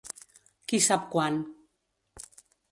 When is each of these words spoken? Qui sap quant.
Qui 0.71 0.79
sap 0.87 1.05
quant. 1.13 1.39